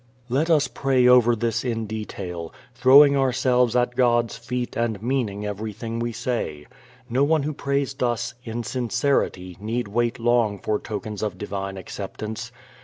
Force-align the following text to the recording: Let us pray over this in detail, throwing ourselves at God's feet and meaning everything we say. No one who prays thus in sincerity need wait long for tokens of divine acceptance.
Let 0.29 0.49
us 0.49 0.67
pray 0.67 1.05
over 1.07 1.35
this 1.35 1.63
in 1.63 1.85
detail, 1.85 2.51
throwing 2.73 3.15
ourselves 3.15 3.75
at 3.75 3.95
God's 3.95 4.35
feet 4.35 4.75
and 4.75 4.99
meaning 4.99 5.45
everything 5.45 5.99
we 5.99 6.11
say. 6.11 6.65
No 7.07 7.23
one 7.23 7.43
who 7.43 7.53
prays 7.53 7.93
thus 7.93 8.33
in 8.43 8.63
sincerity 8.63 9.57
need 9.61 9.87
wait 9.87 10.17
long 10.17 10.57
for 10.57 10.79
tokens 10.79 11.21
of 11.21 11.37
divine 11.37 11.77
acceptance. 11.77 12.51